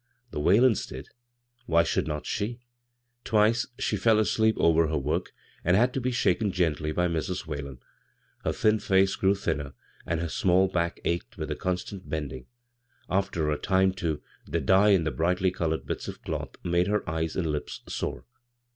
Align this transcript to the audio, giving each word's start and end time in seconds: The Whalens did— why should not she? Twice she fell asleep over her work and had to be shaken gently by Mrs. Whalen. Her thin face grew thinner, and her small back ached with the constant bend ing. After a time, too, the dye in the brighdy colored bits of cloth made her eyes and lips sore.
The 0.31 0.39
Whalens 0.39 0.87
did— 0.89 1.09
why 1.67 1.83
should 1.83 2.07
not 2.07 2.25
she? 2.25 2.57
Twice 3.23 3.67
she 3.77 3.95
fell 3.97 4.17
asleep 4.17 4.55
over 4.57 4.87
her 4.87 4.97
work 4.97 5.31
and 5.63 5.77
had 5.77 5.93
to 5.93 6.01
be 6.01 6.09
shaken 6.09 6.51
gently 6.51 6.91
by 6.91 7.07
Mrs. 7.07 7.45
Whalen. 7.45 7.77
Her 8.43 8.51
thin 8.51 8.79
face 8.79 9.15
grew 9.15 9.35
thinner, 9.35 9.73
and 10.07 10.19
her 10.19 10.27
small 10.27 10.67
back 10.67 10.99
ached 11.05 11.37
with 11.37 11.49
the 11.49 11.55
constant 11.55 12.09
bend 12.09 12.33
ing. 12.33 12.47
After 13.11 13.51
a 13.51 13.59
time, 13.59 13.93
too, 13.93 14.23
the 14.47 14.59
dye 14.59 14.89
in 14.89 15.03
the 15.03 15.11
brighdy 15.11 15.53
colored 15.53 15.85
bits 15.85 16.07
of 16.07 16.23
cloth 16.23 16.55
made 16.63 16.87
her 16.87 17.07
eyes 17.07 17.35
and 17.35 17.51
lips 17.51 17.81
sore. 17.87 18.25